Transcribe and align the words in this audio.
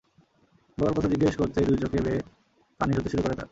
বাবার 0.77 0.93
কথা 0.97 1.09
জিজ্ঞেস 1.13 1.35
করতেই 1.37 1.65
দুই 1.65 1.77
চোখে 1.77 1.99
বেয়ে 2.05 2.21
পানি 2.79 2.91
ঝরতে 2.93 3.09
শুরু 3.09 3.23
করে 3.23 3.35
তার। 3.35 3.49